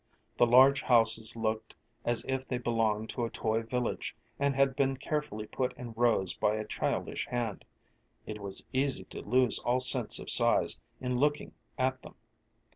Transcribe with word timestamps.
The 0.35 0.47
large 0.47 0.81
houses 0.81 1.35
looked 1.35 1.75
as 2.05 2.25
if 2.27 2.47
they 2.47 2.57
belonged 2.57 3.11
to 3.11 3.23
a 3.23 3.29
toy 3.29 3.61
village, 3.61 4.15
and 4.39 4.55
had 4.55 4.75
been 4.75 4.97
carefully 4.97 5.45
put 5.45 5.77
in 5.77 5.91
rows 5.93 6.33
by 6.33 6.55
a 6.55 6.65
childish 6.65 7.27
hand; 7.27 7.63
it 8.25 8.41
was 8.41 8.65
easy 8.73 9.03
to 9.03 9.21
lose 9.21 9.59
all 9.59 9.79
sense 9.79 10.17
of 10.17 10.27
size 10.31 10.79
in 10.99 11.19
looking 11.19 11.51
at 11.77 12.01
them. 12.01 12.15